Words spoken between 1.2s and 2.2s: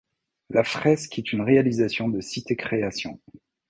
une réalisation